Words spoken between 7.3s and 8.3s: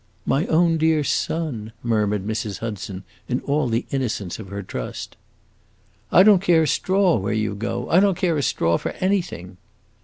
you go! I don't